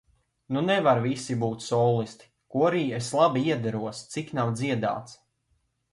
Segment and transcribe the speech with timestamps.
[0.55, 5.19] Nu nevar visi būt solisti, korī es labi iederos, cik nav dziedāts.